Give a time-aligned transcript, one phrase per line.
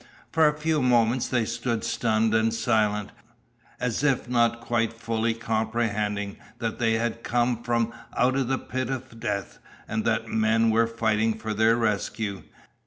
[0.31, 3.11] For a few moments they stood stunned and silent,
[3.79, 8.57] as if not yet quite fully comprehending that they had come from out of the
[8.57, 12.41] pit of death, and that men were fighting for their rescue.